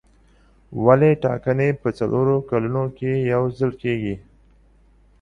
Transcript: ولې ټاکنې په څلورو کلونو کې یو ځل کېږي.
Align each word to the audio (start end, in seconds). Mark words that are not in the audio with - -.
ولې 0.85 1.11
ټاکنې 1.23 1.69
په 1.81 1.89
څلورو 1.99 2.35
کلونو 2.49 2.83
کې 2.97 3.11
یو 3.31 3.43
ځل 3.57 3.71
کېږي. 3.81 4.15